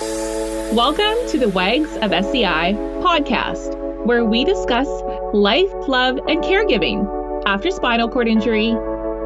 [0.00, 2.72] Welcome to the Wags of SCI
[3.02, 4.88] podcast, where we discuss
[5.34, 8.68] life, love, and caregiving after spinal cord injury,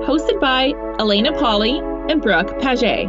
[0.05, 3.07] hosted by Elena Polly and Brooke Paget.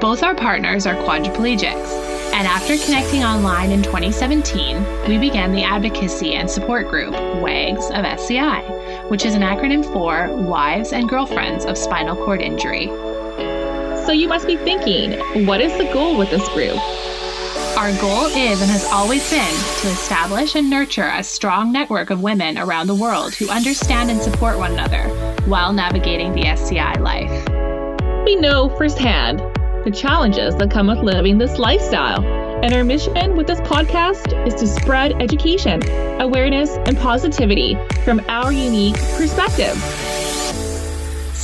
[0.00, 6.34] Both our partners are quadriplegics, and after connecting online in 2017, we began the advocacy
[6.34, 8.62] and support group WAGS of SCI,
[9.10, 12.90] which is an acronym for Wives and Girlfriends of Spinal Cord Injury.
[14.06, 16.78] So you must be thinking, what is the goal with this group?
[17.76, 22.22] Our goal is and has always been to establish and nurture a strong network of
[22.22, 25.08] women around the world who understand and support one another
[25.46, 28.24] while navigating the SCI life.
[28.24, 29.40] We know firsthand
[29.84, 32.24] the challenges that come with living this lifestyle.
[32.62, 35.82] And our mission with this podcast is to spread education,
[36.20, 39.74] awareness, and positivity from our unique perspective.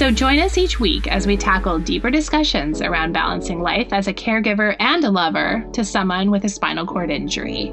[0.02, 4.12] So join us each week as we tackle deeper discussions around balancing life as a
[4.12, 7.72] caregiver and a lover to someone with a spinal cord injury.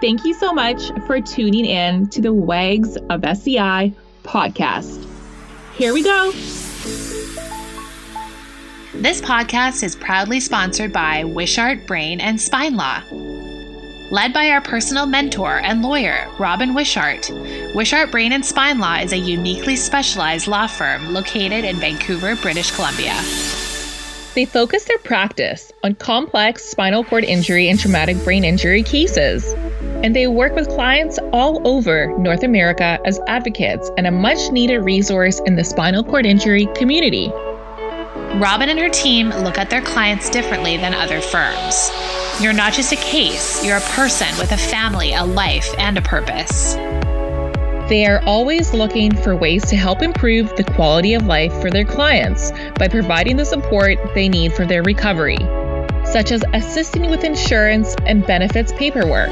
[0.00, 5.04] Thank you so much for tuning in to the WAGS of SCI podcast.
[5.74, 6.30] Here we go.
[8.94, 13.02] This podcast is proudly sponsored by Wishart Brain and Spine Law.
[14.10, 17.30] Led by our personal mentor and lawyer, Robin Wishart,
[17.76, 22.72] Wishart Brain and Spine Law is a uniquely specialized law firm located in Vancouver, British
[22.72, 23.14] Columbia.
[24.34, 29.44] They focus their practice on complex spinal cord injury and traumatic brain injury cases.
[30.02, 34.80] And they work with clients all over North America as advocates and a much needed
[34.80, 37.28] resource in the spinal cord injury community.
[38.40, 41.90] Robin and her team look at their clients differently than other firms.
[42.40, 46.00] You're not just a case, you're a person with a family, a life, and a
[46.00, 46.72] purpose.
[47.90, 51.84] They are always looking for ways to help improve the quality of life for their
[51.84, 55.36] clients by providing the support they need for their recovery,
[56.06, 59.28] such as assisting with insurance and benefits paperwork,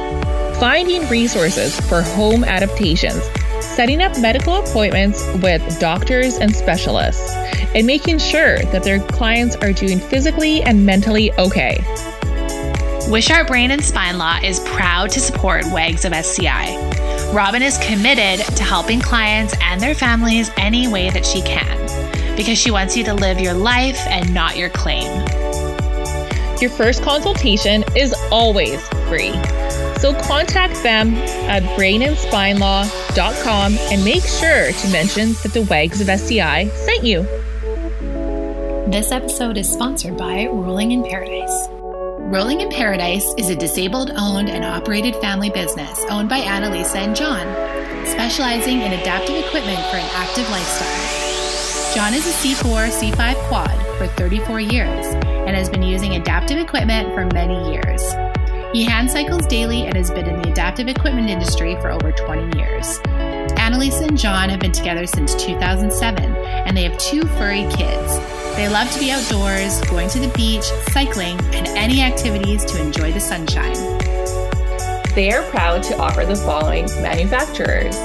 [0.56, 3.22] finding resources for home adaptations,
[3.62, 7.32] setting up medical appointments with doctors and specialists,
[7.74, 11.82] and making sure that their clients are doing physically and mentally okay.
[13.08, 17.32] Wishart Brain and Spine Law is proud to support WAGS of SCI.
[17.32, 22.58] Robin is committed to helping clients and their families any way that she can because
[22.58, 25.06] she wants you to live your life and not your claim.
[26.60, 29.32] Your first consultation is always free.
[29.96, 31.14] So contact them
[31.48, 37.22] at brainandspinelaw.com and make sure to mention that the WAGS of SCI sent you.
[38.90, 41.68] This episode is sponsored by Rolling in Paradise.
[42.28, 47.16] Rolling in Paradise is a disabled owned and operated family business owned by Annalisa and
[47.16, 47.46] John,
[48.04, 51.94] specializing in adaptive equipment for an active lifestyle.
[51.94, 57.14] John is a C4, C5 quad for 34 years and has been using adaptive equipment
[57.14, 58.02] for many years.
[58.74, 62.58] He hand cycles daily and has been in the adaptive equipment industry for over 20
[62.58, 62.98] years.
[63.56, 68.18] Annalisa and John have been together since 2007 and they have two furry kids.
[68.58, 73.12] They love to be outdoors, going to the beach, cycling, and any activities to enjoy
[73.12, 73.76] the sunshine.
[75.14, 77.96] They are proud to offer the following manufacturers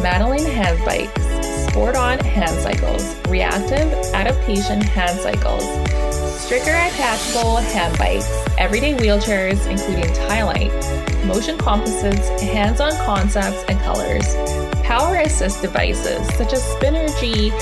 [0.00, 1.22] Madeline Hand Bikes,
[1.68, 5.64] Sport On Hand Cycles, Reactive Adaptation Hand Cycles,
[6.46, 10.10] Stricker Attachable Hand Bikes, Everyday Wheelchairs, including
[10.46, 14.34] Light, Motion Composites, Hands On Concepts and Colors,
[14.90, 17.52] power assist devices such as Spinergy,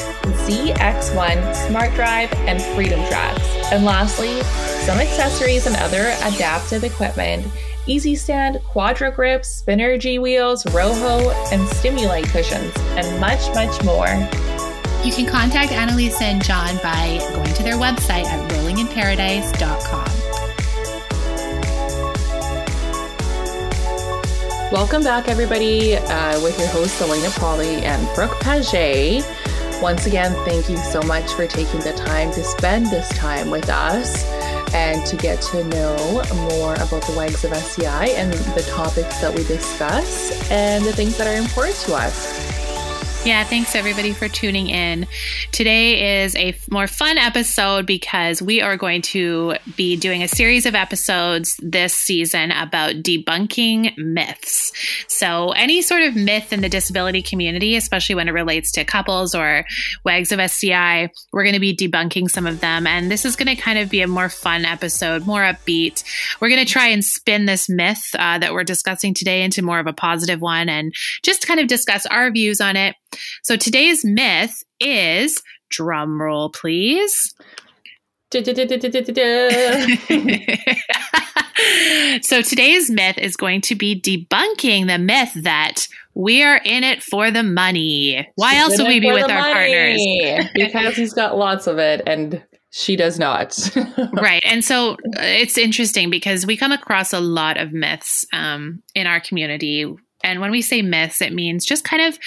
[0.47, 3.47] ZX1, Smart Drive, and Freedom Tracks.
[3.71, 4.41] And lastly,
[4.87, 7.47] some accessories and other adaptive equipment
[7.87, 14.09] Easy Stand, Quadra Grips, Spinergy wheels, Roho, and Stimulite cushions, and much, much more.
[15.05, 20.08] You can contact Annalisa and John by going to their website at rollinginparadise.com.
[24.71, 29.25] Welcome back, everybody, uh, with your hosts, Elena Polly and Brooke Paget.
[29.81, 33.71] Once again, thank you so much for taking the time to spend this time with
[33.71, 34.27] us
[34.75, 39.35] and to get to know more about the WAGs of SCI and the topics that
[39.35, 42.38] we discuss and the things that are important to us.
[43.25, 45.07] Yeah, thanks everybody for tuning in.
[45.51, 50.67] Today is a more fun episode because we are going to be doing a series
[50.67, 54.73] of episodes this season about debunking myths.
[55.09, 59.35] So, any sort of myth in the disability community, especially when it relates to couples
[59.35, 59.65] or
[60.05, 62.87] WAGs of SCI, we're going to be debunking some of them.
[62.87, 66.05] And this is going to kind of be a more fun episode, more upbeat.
[66.41, 69.81] We're going to try and spin this myth uh, that we're discussing today into more
[69.81, 70.95] of a positive one and
[71.25, 72.95] just kind of discuss our views on it.
[73.43, 77.35] So today's myth is drum roll, please.
[78.31, 78.43] so
[82.43, 87.31] today's myth is going to be debunking the myth that we are in it for
[87.31, 88.29] the money.
[88.35, 89.55] Why She's else would we be with our money.
[89.55, 90.51] partners?
[90.55, 93.57] because he's got lots of it and she does not.
[94.13, 94.43] right.
[94.45, 99.07] And so uh, it's interesting because we come across a lot of myths um, in
[99.07, 99.87] our community.
[100.23, 102.19] And when we say myths, it means just kind of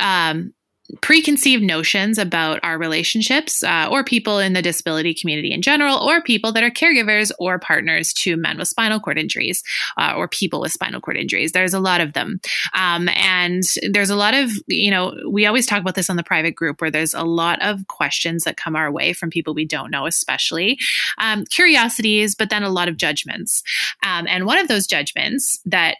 [0.00, 0.52] um,
[1.00, 6.22] preconceived notions about our relationships uh, or people in the disability community in general or
[6.22, 9.62] people that are caregivers or partners to men with spinal cord injuries
[9.96, 11.52] uh, or people with spinal cord injuries.
[11.52, 12.40] There's a lot of them.
[12.74, 16.22] Um, and there's a lot of you know we always talk about this on the
[16.22, 19.64] private group where there's a lot of questions that come our way from people we
[19.64, 20.78] don't know especially.
[21.18, 23.62] Um, curiosities but then a lot of judgments.
[24.04, 25.96] Um, and one of those judgments that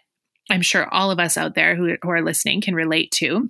[0.49, 3.49] I'm sure all of us out there who, who are listening can relate to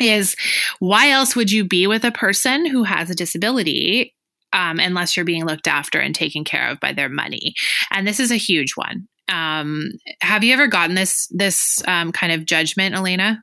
[0.00, 0.36] is
[0.78, 4.14] why else would you be with a person who has a disability
[4.52, 7.54] um, unless you're being looked after and taken care of by their money?
[7.90, 9.08] And this is a huge one.
[9.28, 9.90] Um,
[10.20, 13.42] have you ever gotten this this um, kind of judgment, Elena?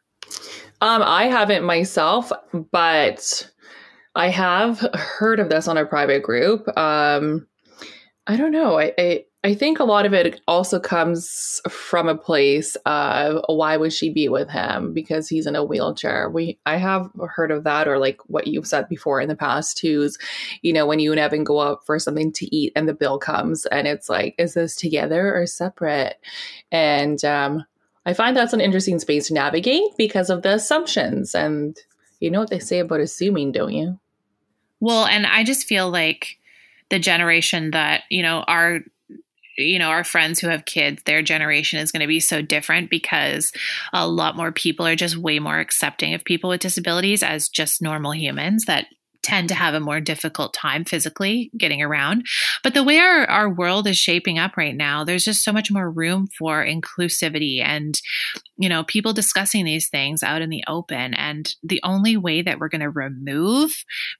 [0.81, 2.31] Um, I haven't myself,
[2.71, 3.49] but
[4.15, 6.67] I have heard of this on a private group.
[6.77, 7.47] Um,
[8.27, 8.79] I don't know.
[8.79, 13.77] I, I I think a lot of it also comes from a place of why
[13.77, 16.29] would she be with him because he's in a wheelchair.
[16.29, 19.77] We I have heard of that or like what you've said before in the past
[19.77, 20.17] too is,
[20.61, 23.17] you know, when you and Evan go out for something to eat and the bill
[23.17, 26.17] comes and it's like, is this together or separate?
[26.69, 27.65] And um,
[28.05, 31.77] I find that's an interesting space to navigate because of the assumptions and
[32.19, 33.99] you know what they say about assuming, don't you?
[34.81, 36.39] Well, and I just feel like
[36.89, 38.81] the generation that, you know, our
[39.59, 42.89] you know, our friends who have kids, their generation is going to be so different
[42.89, 43.51] because
[43.93, 47.81] a lot more people are just way more accepting of people with disabilities as just
[47.81, 48.85] normal humans that
[49.21, 52.25] tend to have a more difficult time physically getting around.
[52.63, 55.71] But the way our, our world is shaping up right now, there's just so much
[55.71, 57.99] more room for inclusivity and,
[58.57, 61.13] you know, people discussing these things out in the open.
[61.13, 63.71] And the only way that we're going to remove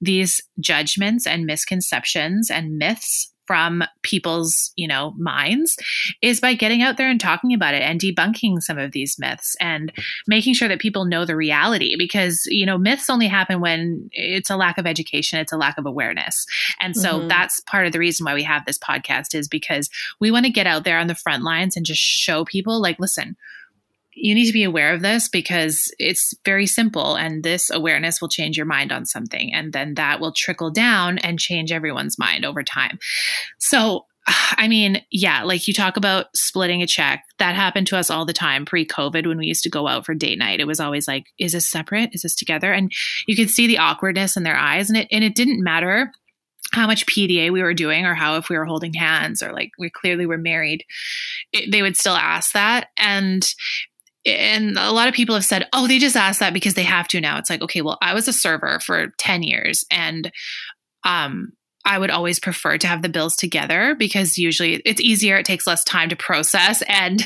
[0.02, 5.76] these judgments and misconceptions and myths from people's, you know, minds
[6.22, 9.56] is by getting out there and talking about it and debunking some of these myths
[9.60, 9.92] and
[10.28, 14.52] making sure that people know the reality because, you know, myths only happen when it's
[14.52, 16.46] a lack of education, it's a lack of awareness.
[16.80, 17.28] And so mm-hmm.
[17.28, 20.52] that's part of the reason why we have this podcast is because we want to
[20.52, 23.36] get out there on the front lines and just show people like, listen,
[24.22, 28.30] you need to be aware of this because it's very simple and this awareness will
[28.30, 32.46] change your mind on something and then that will trickle down and change everyone's mind
[32.46, 33.00] over time
[33.60, 34.06] so
[34.58, 37.24] I mean, yeah, like you talk about splitting a check.
[37.40, 40.06] That happened to us all the time pre COVID when we used to go out
[40.06, 40.60] for date night.
[40.60, 42.12] It was always like, is this separate?
[42.14, 42.72] Is this together?
[42.72, 42.92] And
[43.28, 44.90] you could see the awkwardness in their eyes.
[44.90, 46.12] And it, and it didn't matter
[46.72, 49.72] how much PDA we were doing or how if we were holding hands or like
[49.80, 50.84] we clearly were married,
[51.52, 52.90] it, they would still ask that.
[52.98, 53.48] And
[54.26, 57.08] and a lot of people have said, oh, they just ask that because they have
[57.10, 57.38] to now.
[57.38, 60.32] It's like, okay, well, I was a server for 10 years and
[61.06, 61.54] um,
[61.86, 65.38] I would always prefer to have the bills together because usually it's easier.
[65.38, 66.84] It takes less time to process.
[66.88, 67.22] And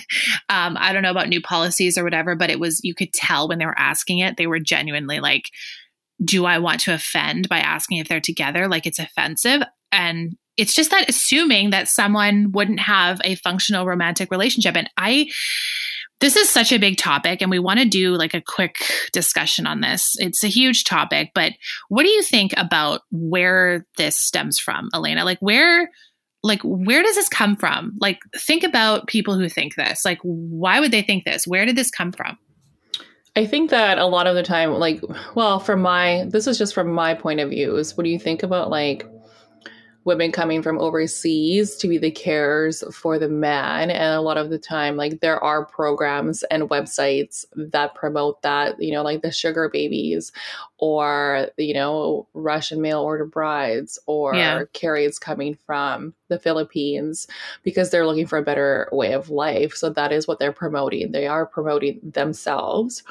[0.50, 3.48] um, I don't know about new policies or whatever, but it was, you could tell
[3.48, 5.50] when they were asking it, they were genuinely like,
[6.24, 8.68] do I want to offend by asking if they're together?
[8.68, 9.64] Like it's offensive.
[9.92, 14.76] And it's just that assuming that someone wouldn't have a functional romantic relationship.
[14.78, 15.30] And I,
[16.20, 18.78] this is such a big topic, and we want to do like a quick
[19.12, 20.16] discussion on this.
[20.20, 21.54] It's a huge topic, but
[21.90, 25.26] what do you think about where this stems from, Elena?
[25.26, 25.90] Like, where
[26.44, 27.94] like where does this come from?
[28.00, 30.04] Like think about people who think this.
[30.06, 31.48] Like why would they think this?
[31.48, 32.38] Where did this come from?
[33.36, 35.02] I think that a lot of the time like
[35.36, 38.20] well from my this is just from my point of view is what do you
[38.20, 39.08] think about like
[40.06, 43.90] women coming from overseas to be the carers for the man.
[43.90, 48.82] And a lot of the time like there are programs and websites that promote that
[48.82, 50.32] you know like the sugar babies
[50.78, 54.64] or you know russian mail order brides or yeah.
[54.74, 57.28] carriers coming from the philippines
[57.64, 59.74] because they're looking for a better way of life.
[59.74, 61.12] So that is what they're promoting.
[61.12, 63.04] They are promoting themselves.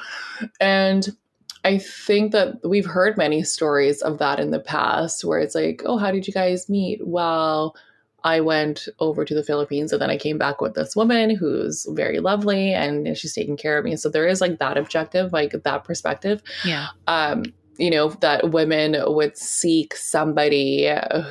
[0.59, 1.15] And
[1.63, 5.81] I think that we've heard many stories of that in the past where it's like,
[5.85, 6.99] oh, how did you guys meet?
[7.05, 7.75] Well,
[8.23, 11.85] I went over to the Philippines and then I came back with this woman who's
[11.91, 13.95] very lovely and she's taking care of me.
[13.95, 16.41] So there is like that objective, like that perspective.
[16.65, 16.87] Yeah.
[17.07, 17.43] Um,
[17.77, 20.89] you know, that women would seek somebody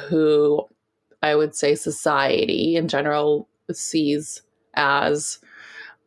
[0.08, 0.66] who
[1.22, 4.42] I would say society in general sees
[4.74, 5.38] as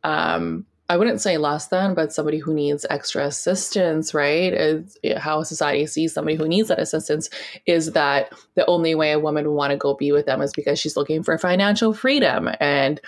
[0.04, 4.54] um I wouldn't say less than, but somebody who needs extra assistance, right?
[4.54, 7.30] Is how society sees somebody who needs that assistance
[7.66, 10.54] is that the only way a woman would want to go be with them is
[10.54, 12.50] because she's looking for financial freedom.
[12.60, 13.02] And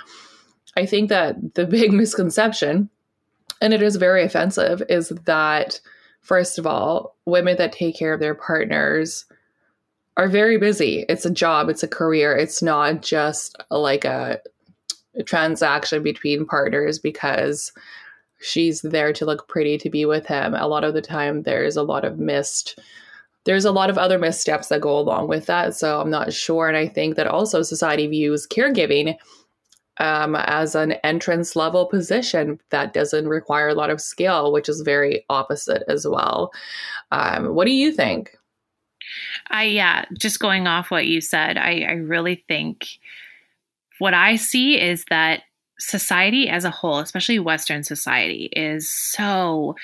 [0.76, 2.90] I think that the big misconception,
[3.62, 5.80] and it is very offensive, is that
[6.22, 9.26] first of all, women that take care of their partners
[10.18, 11.06] are very busy.
[11.08, 12.36] It's a job, it's a career.
[12.36, 14.42] It's not just like a
[15.26, 17.72] transaction between partners because
[18.40, 20.54] she's there to look pretty to be with him.
[20.54, 22.80] A lot of the time, there's a lot of missed.
[23.46, 25.76] There's a lot of other missteps that go along with that.
[25.76, 26.68] So I'm not sure.
[26.68, 29.16] And I think that also society views caregiving
[30.00, 34.82] um, as an entrance level position that doesn't require a lot of skill, which is
[34.82, 36.52] very opposite as well.
[37.12, 38.38] Um, what do you think?
[39.50, 42.86] I, yeah, just going off what you said, I, I really think
[44.00, 45.42] what I see is that
[45.80, 49.75] society as a whole, especially Western society, is so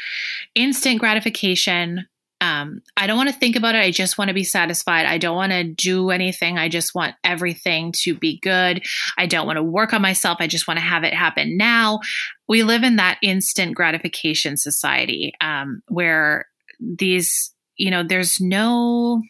[0.55, 2.08] instant gratification.
[2.41, 3.79] Um, I don't want to think about it.
[3.79, 5.05] I just want to be satisfied.
[5.05, 6.58] I don't want to do anything.
[6.58, 8.84] I just want everything to be good.
[9.17, 10.38] I don't want to work on myself.
[10.41, 12.00] I just want to have it happen now.
[12.48, 16.48] We live in that instant gratification society um, where
[16.82, 19.22] these, you know, there's no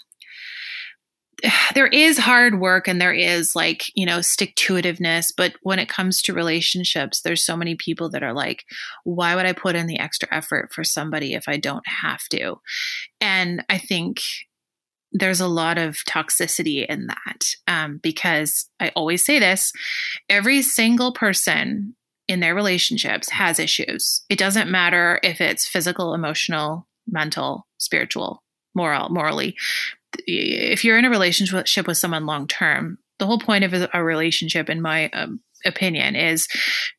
[1.76, 5.34] there is hard work and there is like, you know, stick to itiveness.
[5.36, 8.66] But when it comes to relationships, there's so many people that are like,
[9.04, 12.56] why would I put in the extra effort for somebody if I don't have to?
[13.20, 14.22] And I think
[15.12, 19.72] there's a lot of toxicity in that um, because I always say this
[20.28, 21.96] every single person
[22.28, 24.24] in their relationships has issues.
[24.30, 28.42] It doesn't matter if it's physical, emotional, mental, spiritual,
[28.74, 29.56] moral, morally
[30.28, 34.70] if you're in a relationship with someone long term, the whole point of a relationship,
[34.70, 36.48] in my um, opinion, is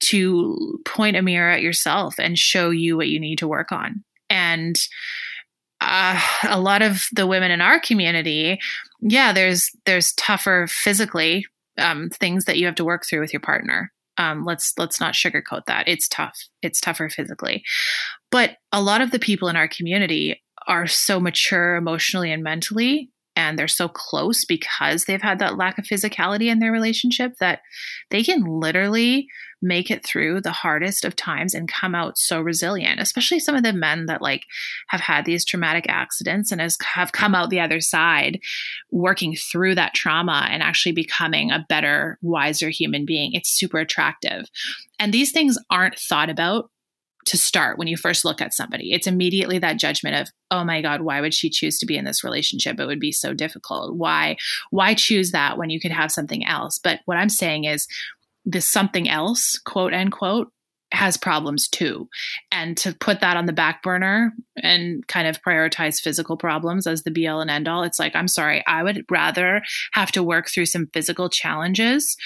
[0.00, 4.04] to point a mirror at yourself and show you what you need to work on.
[4.30, 4.76] And
[5.80, 8.58] uh, a lot of the women in our community,
[9.00, 11.46] yeah, there's there's tougher physically
[11.78, 13.92] um, things that you have to work through with your partner.
[14.16, 15.88] Um, let's let's not sugarcoat that.
[15.88, 16.38] It's tough.
[16.62, 17.64] It's tougher physically,
[18.30, 23.10] but a lot of the people in our community are so mature emotionally and mentally
[23.36, 27.60] and they're so close because they've had that lack of physicality in their relationship that
[28.10, 29.26] they can literally
[29.60, 33.62] make it through the hardest of times and come out so resilient especially some of
[33.62, 34.44] the men that like
[34.88, 38.38] have had these traumatic accidents and has, have come out the other side
[38.90, 43.32] working through that trauma and actually becoming a better wiser human being.
[43.32, 44.46] It's super attractive.
[44.98, 46.70] And these things aren't thought about
[47.26, 48.92] to start when you first look at somebody.
[48.92, 52.04] It's immediately that judgment of, oh my God, why would she choose to be in
[52.04, 52.78] this relationship?
[52.78, 53.96] It would be so difficult.
[53.96, 54.36] Why,
[54.70, 56.78] why choose that when you could have something else?
[56.78, 57.86] But what I'm saying is
[58.44, 60.50] this something else, quote unquote,
[60.94, 62.08] has problems too.
[62.50, 64.32] And to put that on the back burner
[64.62, 68.14] and kind of prioritize physical problems as the be all and end all, it's like,
[68.14, 72.16] I'm sorry, I would rather have to work through some physical challenges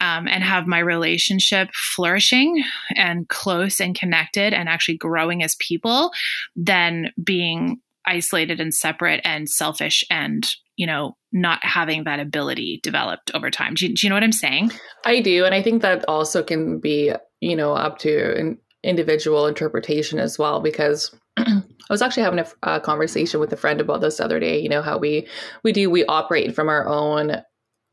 [0.00, 6.12] um, and have my relationship flourishing and close and connected and actually growing as people
[6.54, 13.30] than being isolated and separate and selfish and you know not having that ability developed
[13.34, 14.70] over time do you, do you know what i'm saying
[15.04, 19.46] i do and i think that also can be you know up to an individual
[19.46, 24.00] interpretation as well because I was actually having a, a, conversation with a friend about
[24.00, 24.60] this the other day.
[24.60, 25.28] You know how we
[25.62, 27.42] we do we operate from our own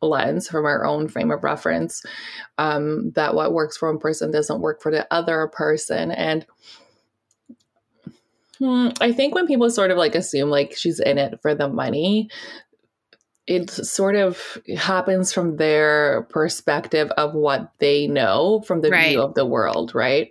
[0.01, 2.03] lens, from our own frame of reference.
[2.57, 6.45] Um, that what works for one person doesn't work for the other person, and
[8.59, 11.67] hmm, I think when people sort of like assume like she's in it for the
[11.67, 12.29] money,
[13.45, 19.09] it sort of happens from their perspective of what they know from the right.
[19.09, 20.29] view of the world, right?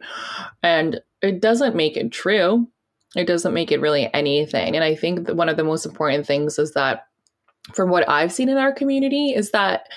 [0.63, 2.69] And it doesn't make it true.
[3.15, 4.75] It doesn't make it really anything.
[4.75, 7.07] And I think that one of the most important things is that,
[7.75, 9.89] from what I've seen in our community, is that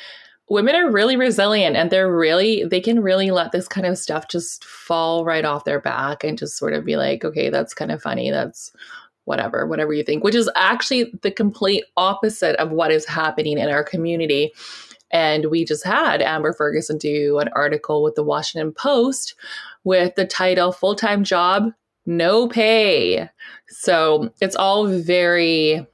[0.50, 4.28] women are really resilient and they're really, they can really let this kind of stuff
[4.28, 7.92] just fall right off their back and just sort of be like, okay, that's kind
[7.92, 8.30] of funny.
[8.30, 8.72] That's
[9.26, 13.70] whatever, whatever you think, which is actually the complete opposite of what is happening in
[13.70, 14.54] our community.
[15.12, 19.36] And we just had Amber Ferguson do an article with the Washington Post
[19.84, 21.72] with the title Full Time Job,
[22.06, 23.30] No Pay.
[23.68, 25.86] So it's all very,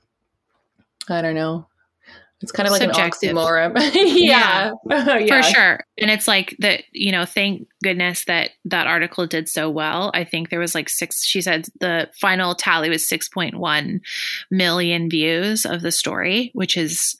[1.09, 1.67] I don't know,
[2.41, 3.31] it's kind of like Subjective.
[3.31, 3.91] an oxymoron.
[3.93, 4.71] yeah.
[4.85, 5.17] Yeah.
[5.19, 5.41] yeah.
[5.41, 5.79] For sure.
[5.97, 10.11] And it's like that, you know, thank goodness that that article did so well.
[10.13, 14.01] I think there was like six, she said the final tally was 6.1
[14.49, 17.15] million views of the story, which is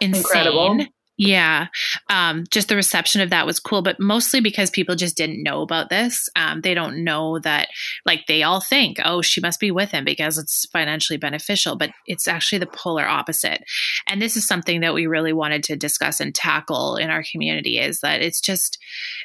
[0.00, 0.20] insane.
[0.22, 0.86] Incredible.
[1.18, 1.68] Yeah.
[2.10, 5.62] Um, just the reception of that was cool, but mostly because people just didn't know
[5.62, 6.28] about this.
[6.36, 7.68] Um, they don't know that,
[8.04, 11.90] like, they all think, oh, she must be with him because it's financially beneficial, but
[12.04, 13.64] it's actually the polar opposite.
[14.06, 17.78] And this is something that we really wanted to discuss and tackle in our community
[17.78, 18.78] is that it's just,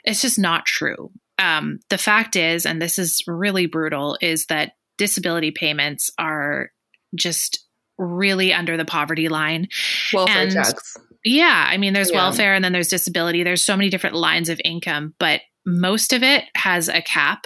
[0.05, 1.11] it's just not true.
[1.39, 6.69] Um, the fact is, and this is really brutal, is that disability payments are
[7.15, 7.67] just
[7.97, 9.67] really under the poverty line.
[10.13, 11.67] Welfare and, checks yeah.
[11.69, 12.17] I mean, there's yeah.
[12.17, 13.43] welfare and then there's disability.
[13.43, 17.45] There's so many different lines of income, but most of it has a cap.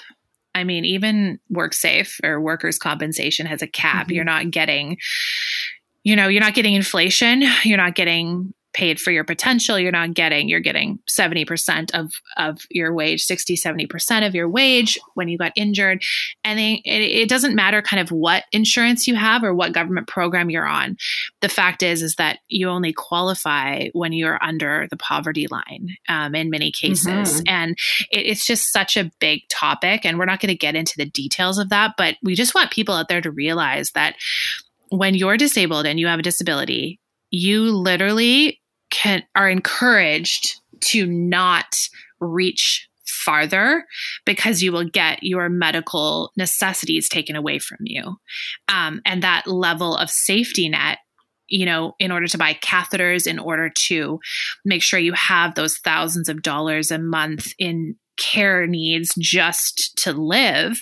[0.53, 4.05] I mean, even WorkSafe or workers' compensation has a cap.
[4.05, 4.13] Mm-hmm.
[4.13, 4.97] You're not getting,
[6.03, 7.43] you know, you're not getting inflation.
[7.63, 12.62] You're not getting paid for your potential you're not getting you're getting 70% of of
[12.70, 16.03] your wage 60 70% of your wage when you got injured.
[16.44, 20.08] And they, it, it, doesn't matter kind of what insurance you have or what government
[20.08, 20.98] program you're on.
[21.41, 26.36] The fact is is that you only qualify when you're under the poverty line um,
[26.36, 27.05] in many cases.
[27.05, 27.44] Mm-hmm.
[27.48, 27.72] and
[28.12, 31.05] it, it's just such a big topic and we're not going to get into the
[31.05, 34.15] details of that but we just want people out there to realize that
[34.89, 38.60] when you're disabled and you have a disability you literally
[39.05, 41.77] can are encouraged to not
[42.19, 43.85] reach farther
[44.25, 48.15] because you will get your medical necessities taken away from you.
[48.67, 51.00] Um, and that level of safety net
[51.47, 54.19] you know in order to buy catheters in order to
[54.65, 60.12] make sure you have those thousands of dollars a month in care needs just to
[60.12, 60.81] live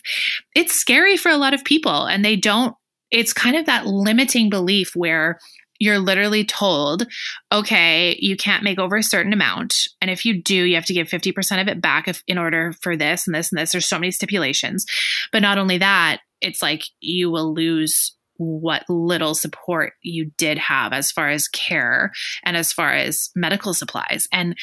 [0.55, 2.05] it's scary for a lot of people.
[2.05, 2.73] And they don't
[3.11, 5.39] it's kind of that limiting belief where
[5.83, 7.05] you're literally told,
[7.51, 9.89] okay, you can't make over a certain amount.
[9.99, 12.73] And if you do, you have to give 50% of it back if, in order
[12.81, 13.73] for this and this and this.
[13.73, 14.85] There's so many stipulations.
[15.33, 20.93] But not only that, it's like you will lose what little support you did have
[20.93, 22.13] as far as care
[22.45, 24.25] and as far as medical supplies.
[24.31, 24.57] And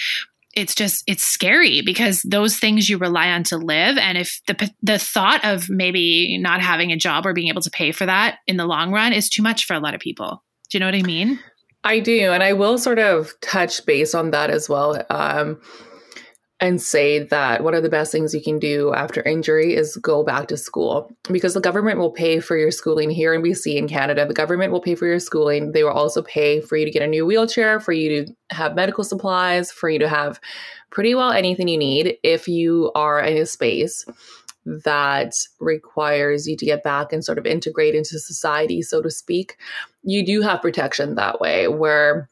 [0.54, 4.68] it's just it's scary because those things you rely on to live and if the
[4.82, 8.38] the thought of maybe not having a job or being able to pay for that
[8.48, 10.86] in the long run is too much for a lot of people do you know
[10.86, 11.38] what I mean?
[11.84, 12.30] I do.
[12.30, 15.04] And I will sort of touch base on that as well.
[15.10, 15.60] Um,
[16.62, 20.22] and say that one of the best things you can do after injury is go
[20.22, 23.88] back to school because the government will pay for your schooling here in BC in
[23.88, 24.26] Canada.
[24.26, 25.72] The government will pay for your schooling.
[25.72, 28.74] They will also pay for you to get a new wheelchair, for you to have
[28.74, 30.38] medical supplies, for you to have
[30.90, 34.04] pretty well anything you need if you are in a space
[34.64, 39.56] that requires you to get back and sort of integrate into society, so to speak,
[40.02, 42.28] you do have protection that way where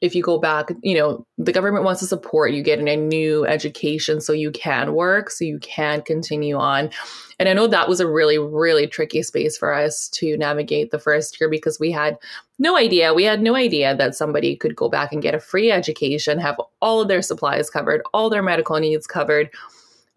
[0.00, 3.46] if you go back, you know, the government wants to support you getting a new
[3.46, 6.90] education so you can work, so you can continue on.
[7.38, 10.98] And I know that was a really, really tricky space for us to navigate the
[10.98, 12.18] first year because we had
[12.58, 13.14] no idea.
[13.14, 16.60] We had no idea that somebody could go back and get a free education, have
[16.80, 19.50] all of their supplies covered, all their medical needs covered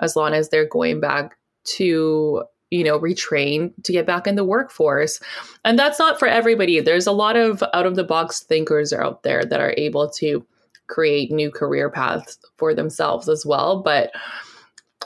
[0.03, 4.43] as long as they're going back to you know retrain to get back in the
[4.43, 5.19] workforce.
[5.63, 6.79] And that's not for everybody.
[6.79, 10.45] There's a lot of out of the box thinkers out there that are able to
[10.87, 13.81] create new career paths for themselves as well.
[13.81, 14.11] But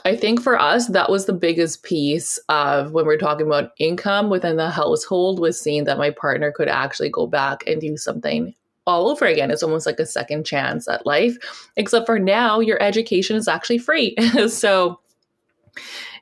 [0.04, 4.30] I think for us, that was the biggest piece of when we're talking about income
[4.30, 8.54] within the household was seeing that my partner could actually go back and do something
[8.88, 9.50] all over again.
[9.50, 11.36] It's almost like a second chance at life,
[11.76, 14.16] except for now your education is actually free.
[14.48, 14.98] so,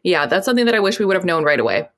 [0.02, 1.88] yeah, that's something that I wish we would have known right away.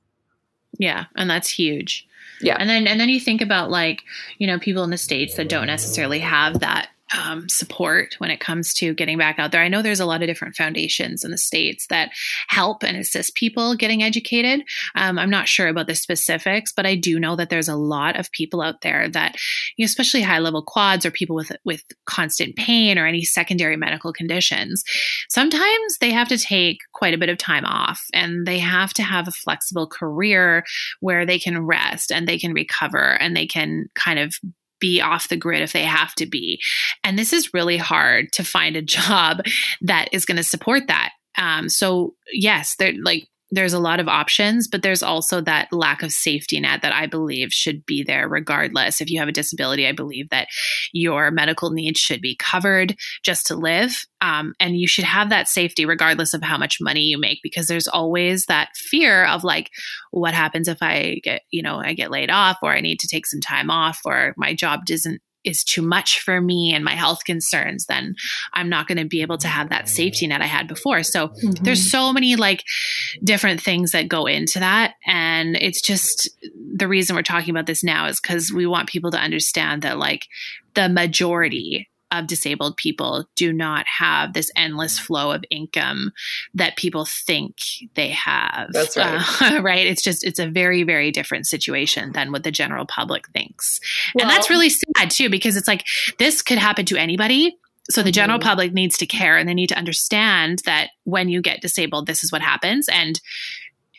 [0.79, 2.07] Yeah, and that's huge.
[2.41, 2.57] Yeah.
[2.59, 4.03] And then and then you think about like,
[4.37, 8.41] you know, people in the states that don't necessarily have that um, support when it
[8.41, 9.63] comes to getting back out there.
[9.63, 12.11] I know there's a lot of different foundations in the states that
[12.49, 14.63] help and assist people getting educated.
[14.95, 18.19] Um, I'm not sure about the specifics, but I do know that there's a lot
[18.19, 19.37] of people out there that,
[19.77, 23.77] you know, especially high level quads or people with with constant pain or any secondary
[23.77, 24.85] medical conditions.
[25.29, 29.03] Sometimes they have to take quite a bit of time off, and they have to
[29.03, 30.65] have a flexible career
[31.01, 34.35] where they can rest and they can recover and they can kind of
[34.81, 36.61] be off the grid if they have to be.
[37.05, 39.43] And this is really hard to find a job
[39.83, 41.11] that is going to support that.
[41.37, 46.03] Um, so yes, they're like there's a lot of options, but there's also that lack
[46.03, 49.01] of safety net that I believe should be there regardless.
[49.01, 50.49] If you have a disability, I believe that
[50.93, 54.05] your medical needs should be covered just to live.
[54.21, 57.69] Um, and you should have that safety regardless of how much money you make, because
[57.69, 59.71] there's always that fear of like,
[60.11, 63.09] what happens if I get, you know, I get laid off or I need to
[63.09, 66.95] take some time off or my job doesn't is too much for me and my
[66.95, 68.15] health concerns, then
[68.53, 71.03] I'm not going to be able to have that safety net I had before.
[71.03, 71.65] So mm-hmm.
[71.65, 72.65] there's so many like
[73.23, 74.95] different things that go into that.
[75.07, 76.29] And it's just
[76.75, 79.99] the reason we're talking about this now is because we want people to understand that
[79.99, 80.27] like
[80.75, 86.13] the majority of disabled people do not have this endless flow of income
[86.55, 87.57] that people think
[87.95, 88.73] they have.
[88.73, 89.43] That's right.
[89.43, 89.87] Uh, right.
[89.87, 93.81] It's just, it's a very, very different situation than what the general public thinks.
[94.15, 95.85] Well, and that's really sad too, because it's like
[96.19, 97.59] this could happen to anybody.
[97.91, 98.49] So the general mm-hmm.
[98.49, 102.23] public needs to care and they need to understand that when you get disabled, this
[102.23, 102.89] is what happens.
[102.89, 103.19] And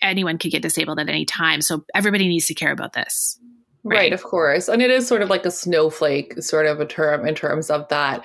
[0.01, 1.61] anyone could get disabled at any time.
[1.61, 3.38] So everybody needs to care about this.
[3.83, 3.97] Right?
[3.97, 4.67] right, of course.
[4.67, 7.87] And it is sort of like a snowflake sort of a term in terms of
[7.89, 8.23] that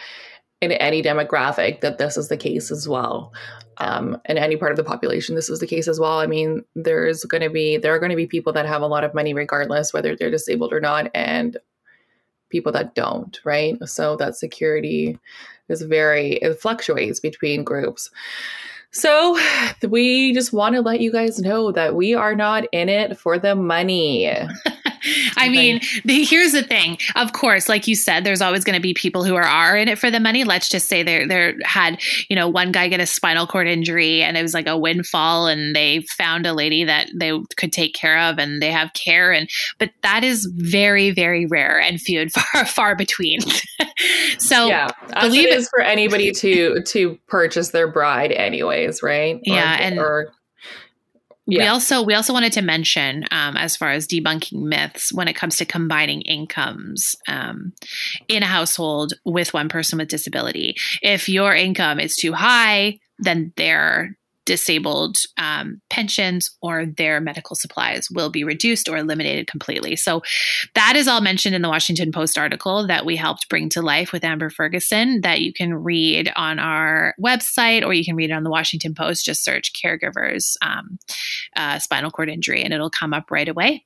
[0.60, 3.32] in any demographic that this is the case as well.
[3.78, 6.20] Um, in any part of the population, this is the case as well.
[6.20, 8.86] I mean, there's going to be there are going to be people that have a
[8.86, 11.56] lot of money regardless whether they're disabled or not, and
[12.50, 13.38] people that don't.
[13.44, 15.18] Right, so that security
[15.68, 18.10] is very it fluctuates between groups.
[18.92, 19.36] So,
[19.88, 23.40] we just want to let you guys know that we are not in it for
[23.40, 24.32] the money.
[25.36, 26.98] I mean, the, here's the thing.
[27.16, 29.88] Of course, like you said, there's always going to be people who are, are in
[29.88, 30.44] it for the money.
[30.44, 34.22] Let's just say there there had, you know, one guy get a spinal cord injury
[34.22, 37.94] and it was like a windfall and they found a lady that they could take
[37.94, 42.20] care of and they have care and but that is very very rare and few
[42.20, 43.40] and far far between.
[44.38, 44.90] so Yeah,
[45.20, 49.36] believe it is for anybody to to purchase their bride anyways, right?
[49.36, 50.32] Or, yeah, and or
[51.46, 51.64] yeah.
[51.64, 55.34] We also we also wanted to mention um, as far as debunking myths when it
[55.34, 57.72] comes to combining incomes um,
[58.28, 60.76] in a household with one person with disability.
[61.02, 68.08] If your income is too high, then they're disabled um, pensions or their medical supplies
[68.10, 69.96] will be reduced or eliminated completely.
[69.96, 70.22] So
[70.74, 74.12] that is all mentioned in the Washington Post article that we helped bring to life
[74.12, 78.34] with Amber Ferguson that you can read on our website or you can read it
[78.34, 79.24] on the Washington Post.
[79.24, 80.98] Just search caregivers um,
[81.56, 83.84] uh, spinal cord injury and it'll come up right away.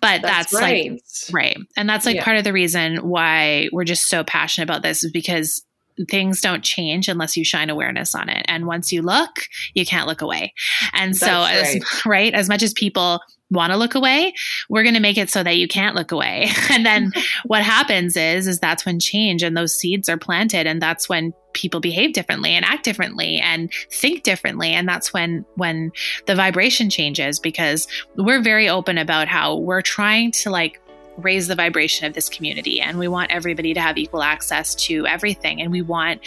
[0.00, 0.90] But that's, that's right.
[0.92, 1.00] like,
[1.32, 1.58] right.
[1.76, 2.24] And that's like yeah.
[2.24, 5.62] part of the reason why we're just so passionate about this is because
[6.08, 8.44] things don't change unless you shine awareness on it.
[8.48, 9.42] And once you look,
[9.74, 10.54] you can't look away.
[10.92, 11.82] And so, as, right.
[12.06, 14.32] right, as much as people want to look away,
[14.68, 16.48] we're going to make it so that you can't look away.
[16.70, 17.12] And then
[17.46, 20.68] what happens is, is that's when change and those seeds are planted.
[20.68, 24.70] And that's when people behave differently and act differently and think differently.
[24.70, 25.90] And that's when, when
[26.26, 30.79] the vibration changes because we're very open about how we're trying to like
[31.16, 32.80] raise the vibration of this community.
[32.80, 35.60] And we want everybody to have equal access to everything.
[35.60, 36.20] And we want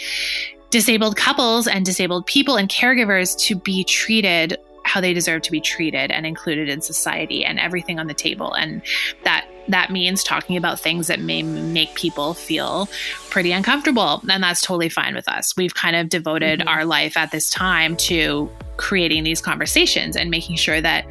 [0.70, 5.60] disabled couples and disabled people and caregivers to be treated how they deserve to be
[5.60, 8.82] treated and included in society and everything on the table and
[9.24, 12.88] that that means talking about things that may make people feel
[13.30, 16.68] pretty uncomfortable and that's totally fine with us we've kind of devoted mm-hmm.
[16.68, 21.06] our life at this time to creating these conversations and making sure that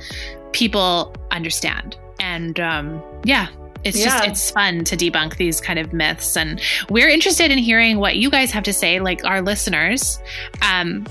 [0.52, 3.48] people understand and um, yeah
[3.84, 4.06] it's yeah.
[4.06, 8.16] just it's fun to debunk these kind of myths and we're interested in hearing what
[8.18, 10.20] you guys have to say like our listeners
[10.62, 11.06] um,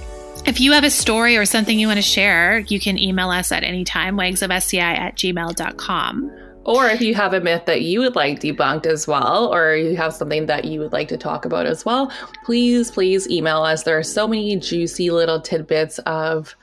[0.47, 3.53] if you have a story or something you want to share you can email us
[3.53, 6.31] at any time wagsofsci at gmail.com
[6.65, 9.97] or if you have a myth that you would like debunked as well, or you
[9.97, 12.13] have something that you would like to talk about as well,
[12.45, 13.83] please, please email us.
[13.83, 16.55] There are so many juicy little tidbits of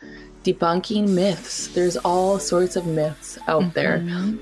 [0.44, 1.68] debunking myths.
[1.70, 3.72] There's all sorts of myths out mm-hmm.
[3.74, 4.00] there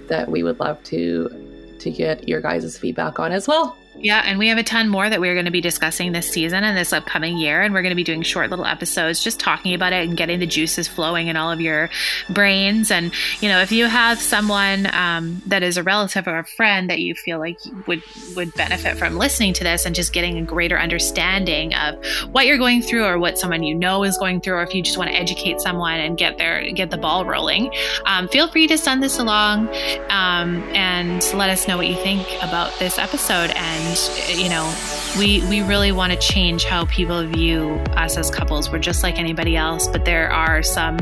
[0.10, 3.78] that we would love to to get your guys' feedback on as well.
[4.00, 6.64] Yeah, and we have a ton more that we're going to be discussing this season
[6.64, 7.62] and this upcoming year.
[7.62, 10.40] And we're going to be doing short little episodes just talking about it and getting
[10.40, 11.90] the juices flowing in all of your
[12.30, 12.92] brains.
[12.92, 16.90] And, you know, if you have someone um, that is a relative or a friend
[16.90, 17.58] that you feel like
[17.88, 18.04] would,
[18.36, 21.98] would benefit from listening to this and just getting a greater understanding of
[22.32, 24.84] what you're going through or what someone you know is going through, or if you
[24.84, 27.72] just want to educate someone and get their, get the ball rolling,
[28.06, 29.68] um, feel free to send this along
[30.10, 33.50] um, and let us know what you think about this episode.
[33.52, 34.74] And and you know
[35.18, 38.70] we we really want to change how people view us as couples.
[38.72, 40.98] We're just like anybody else but there are some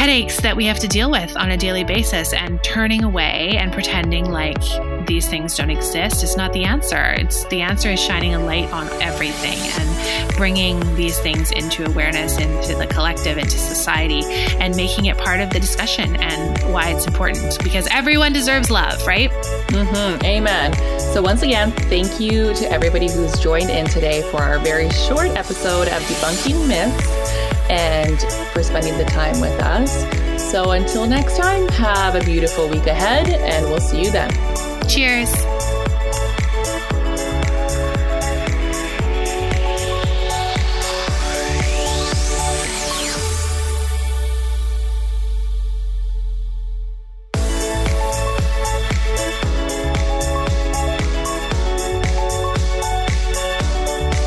[0.00, 3.70] headaches that we have to deal with on a daily basis and turning away and
[3.70, 4.56] pretending like
[5.06, 7.12] these things don't exist is not the answer.
[7.18, 12.38] It's the answer is shining a light on everything and bringing these things into awareness
[12.38, 14.22] into the collective into society
[14.58, 19.06] and making it part of the discussion and why it's important because everyone deserves love
[19.06, 19.30] right?
[19.68, 20.24] Mm-hmm.
[20.24, 20.72] amen.
[21.12, 25.28] So once again thank you to everybody who's joined in today for our very short
[25.36, 27.39] episode of debunking myths
[27.70, 28.20] and
[28.52, 30.04] for spending the time with us.
[30.50, 34.30] So until next time, have a beautiful week ahead, and we'll see you then.
[34.88, 35.30] Cheers.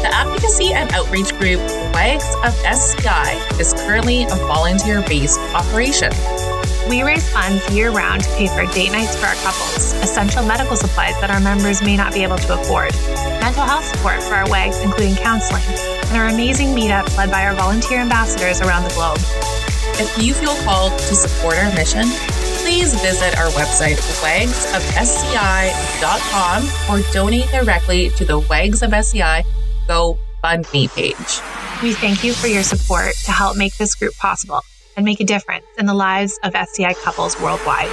[0.02, 1.60] The Advocacy and outreach group
[1.94, 6.12] WAGS of SCI is currently a volunteer based operation.
[6.90, 10.76] We raise funds year round to pay for date nights for our couples, essential medical
[10.76, 12.94] supplies that our members may not be able to afford,
[13.40, 17.54] mental health support for our WAGs, including counseling, and our amazing meetups led by our
[17.54, 19.20] volunteer ambassadors around the globe.
[20.02, 22.10] If you feel called to support our mission,
[22.64, 24.58] please visit our website, wagsofsci.com,
[26.90, 29.44] or donate directly to the Wags of SCI
[29.88, 31.53] GoFundMe page.
[31.84, 34.62] We thank you for your support to help make this group possible
[34.96, 37.90] and make a difference in the lives of SCI couples worldwide.